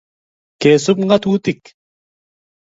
[0.61, 1.61] kesup ngatutik